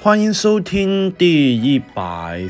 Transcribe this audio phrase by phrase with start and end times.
[0.00, 2.40] 欢迎收听第一百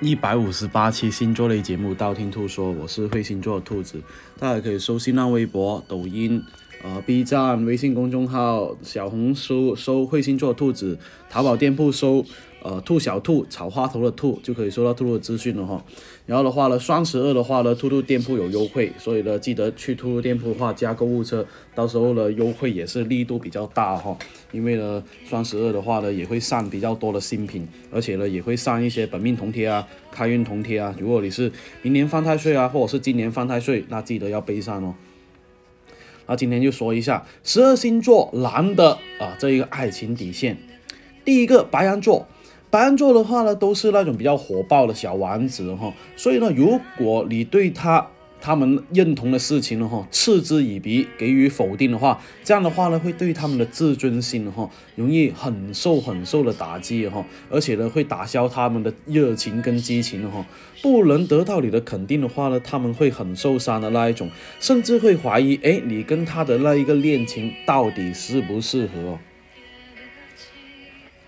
[0.00, 4.02] 一百五十八期星座类节目《道听途说》，我是会星座的兔子，
[4.36, 6.42] 大家可以搜新浪微博、抖音、
[6.82, 10.98] 呃 B 站、微信公众号、小红书搜彗星座兔子，
[11.28, 12.24] 淘宝店铺搜。
[12.60, 15.82] 呃，兔小兔草花头的兔就可以收到兔兔的资讯了哈。
[16.26, 24.18] 然后的话呢，双十二的话呢，兔兔店铺有优惠，所以呢，记得去兔兔店铺的话加购物车，到时候呢，优惠也是力度比较大哈。
[24.50, 30.92] 因为呢，双十二的话呢，也会上比较多的新品，而且呢，也会上一些本命铜贴啊、开运铜贴啊。
[30.98, 31.50] 如果你是
[31.82, 34.92] 明年犯太岁啊，或者是今年犯太岁，那记得要备上哦。
[36.28, 40.56] 那今天就说一下十二星座男的啊这一个爱情底线，
[41.24, 42.28] 第一个白羊座。
[42.70, 48.06] 白羊座的话呢，都是那种比较火爆的小王子哈，所以呢，如果你对他
[48.40, 60.46] 他们认同的事情呢哈嗤之以鼻，给予否定的话，这样的话呢，会对他们的自尊心哈容易很受很受的打击哈，而且呢，会打消他们的热情跟激情哈，
[60.80, 64.30] 不能得到你的肯定的话呢，他们会很受伤的那一种，
[64.60, 69.18] 甚至会怀疑哎，你跟他的那一个恋情到底适不适合？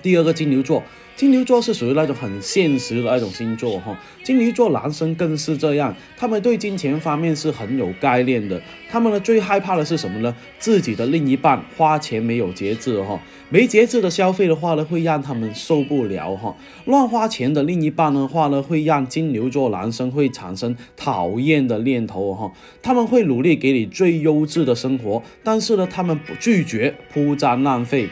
[0.00, 0.82] 第二个金牛座。
[1.22, 8.60] 金牛座是属于那种很现实的那种星座哈，金牛座男生更是这样，他们对金钱方面是很有概念的。
[8.90, 10.34] 他们呢最害怕的是什么呢？
[10.58, 16.56] 自己的另一半花钱没有节制哈，没节制的消费的话呢，会让他们受不了哈。
[16.86, 22.50] 乱花钱的另一半的话呢，会让金牛座男生会产生讨厌的念头哈。
[22.82, 28.08] 他们会努力给你最优质的生活，但是呢，他们不拒绝铺张浪费。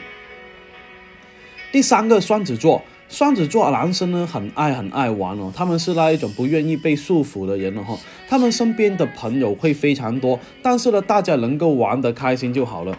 [1.73, 2.81] 第三个双子座。
[3.11, 7.97] 双子座男生呢，很爱很爱玩哦，他们是那一种不愿意被束缚的人了哈。
[8.29, 12.97] 他们身边的朋友会非常多，但是呢，大家能够玩得开心就好了。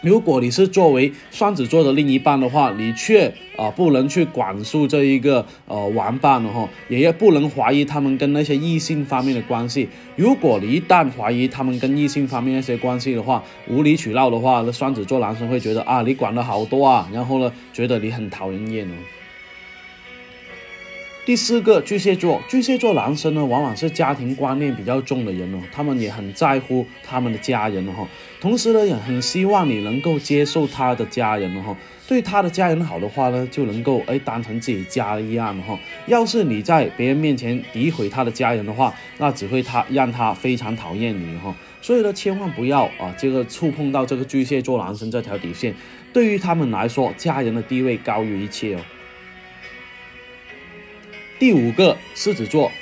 [0.00, 3.26] 如果你是作为双子座的另一半的话，你却
[3.58, 9.86] 啊不能去管束这一个呃玩伴了哈， 也要不能怀疑他们跟那些异性方面的关系。
[10.16, 18.94] 如果你一旦怀疑他们跟异性方面那些关系的话，无理取闹的话，那双子座男生会觉得啊你管了好多啊，然后呢觉得你很讨人厌哦。
[21.26, 28.06] 第四个巨蟹座，巨蟹座男生呢，往往是家庭观念比较重的人哦，他们也很在乎他们的家人哈，
[28.38, 31.74] 同时呢，也很希望你能够接受他的家人哈，
[32.06, 35.78] 对他的家人好的话呢，就能够哎当成自己家一样哈。
[36.06, 41.56] 要是你在别人面前诋毁他的家人的话，那只会他让他非常讨厌你哈。
[41.80, 45.74] 所以呢，千万不要啊，这个触碰到这个巨蟹座男生这条底线，
[46.12, 48.80] 对于他们来说，家人的地位高于一切哦。
[51.44, 52.72] 第五个狮子座，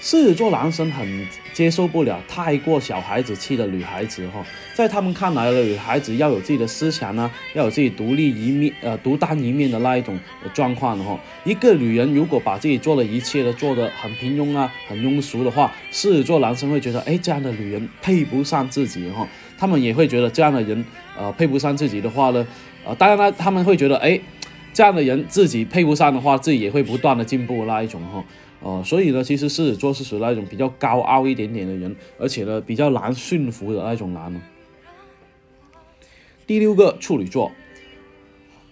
[0.00, 10.16] 狮子座男生很接受不了太过小孩子气的女孩子哈，在他们看来呢，女孩子要有自己的思想呢，要有自己独立一面呃独当一面的那一种
[10.54, 11.18] 状况哈。
[11.42, 19.26] 一个女人如果把自己做的一切都做得很平庸啊，很庸俗的话，狮子座男生会觉得，哎，这样的女人配不上自己哈。
[19.58, 20.84] 他们也会觉得这样的人
[21.18, 22.46] 呃配不上自己的话呢，
[22.84, 24.20] 呃，当然呢，他们会觉得，哎。
[24.72, 28.24] 这样的人自己配不上的话，自己也会不断的进步那一种哈，
[28.60, 34.40] 哦，所以呢，其实狮子座是属于那种比较高傲一点点的人，而且呢，比较难驯服的那种男。
[36.46, 37.50] 第六个处女座。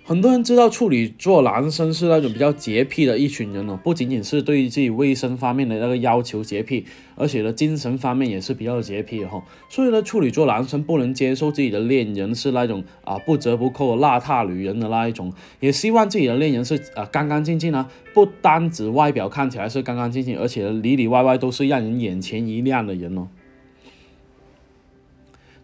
[0.09, 9.45] 很多人知道处女座男生是那种比较洁癖的一群人哦，不仅仅是对自己卫生方面的那个要求洁癖，而且呢，精神方面也是比较洁癖哈。
[9.69, 15.31] 所以呢，处女座男生不能接受自己的恋人是那种啊不折不扣邋遢女人的那一种，
[15.61, 23.29] 也希望自己的恋人是啊干干净净啊，不单指外表看起来是干干净净，而且里里外外都是让人眼前一亮的人哦。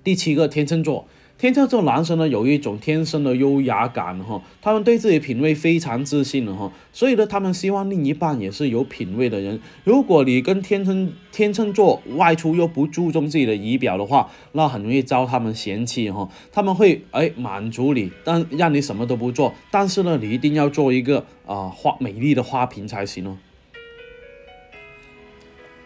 [0.02, 1.08] 第七个天秤座。
[1.44, 9.60] 天秤座男生呢，有一种天生的优雅感哈，他们对自己品味非常自信的哈，所以呢，他们希望另一半也是有品味的人。
[9.84, 16.26] 如果你跟天秤天秤座外出又不注重自己的仪表的话，那很容易遭他们嫌弃哈。
[16.50, 23.36] 他们会哎满足你，但让你什么都不做，但是呢，你一定要做一个啊花美丽的花瓶才行哦。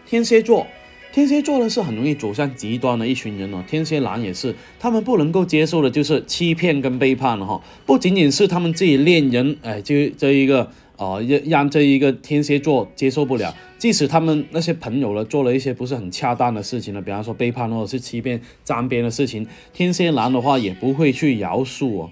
[0.05, 0.65] 天蝎座。
[1.11, 22.11] 天蝎座呢是很容易走向极端的一群人哦，天蝎男也是，他们不能够接受的就是欺骗跟背叛了哈，不仅仅是他们自己恋人，哎，就这一个啊，让让这一个天蝎座接受不了，即使他们那些朋友呢做了一些不是很恰当的事情呢，比方说背叛或者是欺骗、沾边的事情，天蝎男的话也不会去饶恕哦。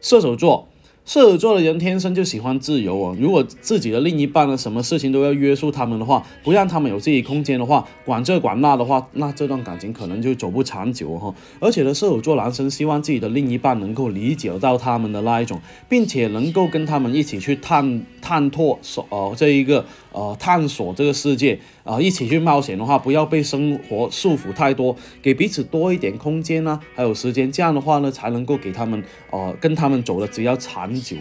[0.00, 0.68] 射手座。
[1.04, 3.14] 射手座的人天生就喜欢自由哦。
[3.20, 11.32] 如果自己的另一半呢，什么事情都要约束他们的话，不让他们有自己空间的话，管这管那的话，那这段感情可能就走不长久哈。
[11.60, 15.60] 而且呢，射手座男生希望自己的另一半能够理解到他们的那一种，
[15.90, 30.90] 并且能够跟他们一起去探探拓所呃这一个呃探索这个世界啊，一起去冒险的话，不要被生活束缚太多，给彼此多一点空间呢，还有时间，这样的话呢，才能够给他们呃跟他们走的只要长。
[30.94, 31.16] 久，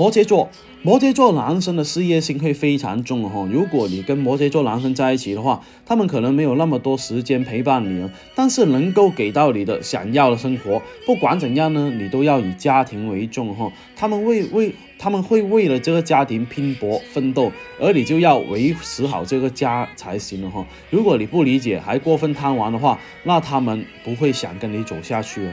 [0.00, 0.48] 摩羯座，
[0.80, 3.46] 摩羯座男生的事业心会非常重哦。
[3.52, 10.80] 如果你跟摩羯座男生在一起的话，他们可能没有那么多时间陪伴你哦，但是能够给到你的想要的生活。
[11.04, 13.70] 不管怎样呢，你都要以家庭为重哈。
[13.94, 20.66] 他们为为他们会为了这个家庭拼搏奋斗，而你就要维持好这个家才行了哈。
[20.88, 25.52] 如果你不理解还过分贪玩的话，那他们不会想跟你走下去哦。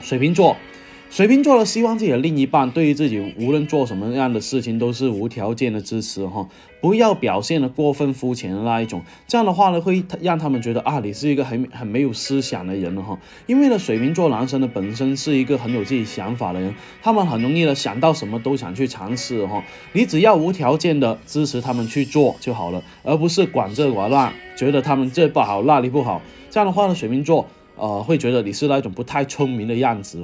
[0.00, 0.56] 水瓶座，
[1.12, 6.48] 水瓶座的希望自己的另一半对于自己无论做什么样的事情都是无条件的支持哈，
[6.80, 19.62] 不要表现的过分肤浅的那一种，这样的话呢会让他们觉得啊你是一个很很没有思想的人了哈，因为呢水瓶座男生呢本身是一个很有自己想法的人，他们很容易的想到什么都想去尝试哈，
[19.92, 27.46] 你只要无条件的支持他们去做就好了，而不是管这管那，觉得他们这不好那里不好，这样的话呢水瓶座。
[27.74, 30.22] 呃，会觉得你是那种不太聪明的样子。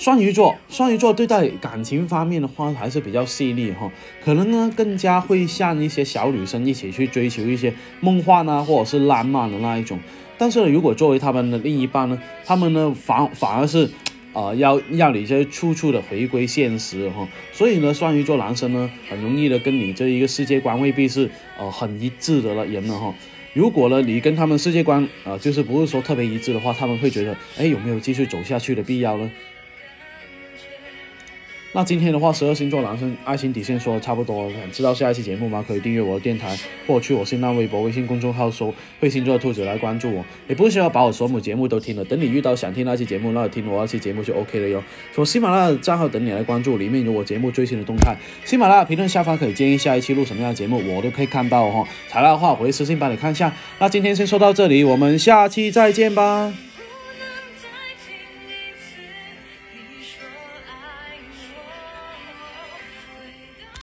[0.00, 3.92] 双鱼座，双鱼座对待感情方面的话还是比较细腻哈，
[4.24, 7.70] 可能呢更加会像一些小女生一起去追求一些
[8.00, 9.98] 梦幻啊，或者是浪漫的那一种。
[10.38, 13.90] 但是呢如果作为他们的另一半呢，他们呢反反而是，
[14.32, 17.28] 呃，要让你这处处的回归现实哈。
[17.52, 23.14] 所以呢，双鱼座男生呢，很容易的跟你这一个世界观未必是呃很一致的了人了哈。
[23.52, 29.30] 如果呢，你跟他们世界观啊，就是不是说特别一致的话，他们会觉得，哎，有没有继续走下去的必要呢？
[31.72, 34.52] 那今天的话，十二星座男生爱情底线说的差不多了。
[34.52, 35.64] 想知道下一期节目吗？
[35.66, 40.24] 可以订阅我的电台，或去我新浪微博、微信公众号搜“会星座的兔子”来关注我。
[40.48, 44.82] 也不需要把我所有节目都听了，等你遇到想听那期节目，那听我那期节目就 OK 了哟。
[45.12, 48.16] 从喜马拉雅账号等你来关注，里面有我节目最新的动态。
[48.44, 51.86] 喜马拉雅评论下方可以建议下一期录什么样的节目，我都可以看到哈。
[52.08, 53.54] 材料的话，我会私信帮你看一下。
[53.78, 56.69] 那今天先说到这里，我们下期再见吧。